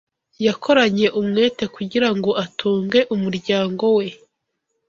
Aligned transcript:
Yakoranye 0.45 1.07
umwete 1.19 1.63
kugirango 1.75 2.29
atunge 2.43 2.99
umuryango 3.15 3.83
we. 3.97 4.07